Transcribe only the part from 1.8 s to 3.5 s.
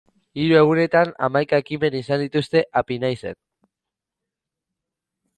izan dituzte Apinaizen.